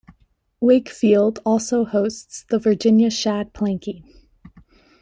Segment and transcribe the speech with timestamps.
[0.59, 4.11] Wakefield also hosts the Virginia Shad Planking.